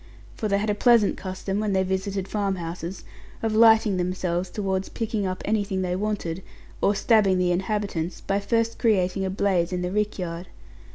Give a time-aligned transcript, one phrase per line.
[0.33, 3.03] For they had a pleasant custom, when they visited farm houses,
[3.43, 6.41] of lighting themselves towards picking up anything they wanted,
[6.81, 10.47] or stabbing the inhabitants, by first creating a blaze in the rick yard.